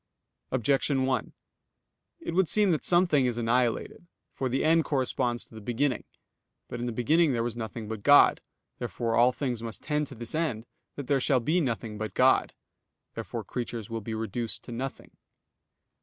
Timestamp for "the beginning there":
6.87-7.43